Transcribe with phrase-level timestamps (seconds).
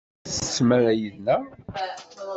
[0.27, 1.43] Ur tsettem ara yid-nneɣ?